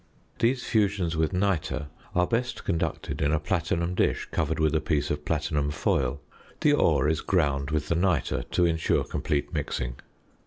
[0.39, 5.11] These fusions with nitre are best conducted in a platinum dish covered with a piece
[5.11, 6.19] of platinum foil.
[6.61, 9.97] The ore is ground with the nitre to ensure complete mixing.